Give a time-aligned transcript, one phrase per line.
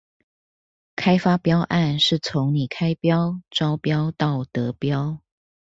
[0.95, 5.19] 開發標案是從你開標、招標到得標